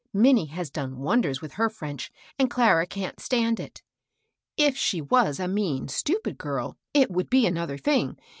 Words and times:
Minnie 0.13 0.47
has 0.47 0.71
done 0.71 0.97
wonders 0.97 1.41
with 1.43 1.51
her 1.53 1.69
French, 1.69 2.11
and 2.39 2.49
Clara 2.49 2.87
can't 2.87 3.19
stand 3.19 3.59
it. 3.59 3.83
If 4.57 4.75
she 4.75 4.99
was 4.99 5.39
a 5.39 5.47
mean, 5.47 5.89
stupid 5.89 6.39
girl, 6.39 6.75
it 6.91 7.11
would 7.11 7.29
be 7.29 7.45
another 7.45 7.77
thing. 7.77 8.17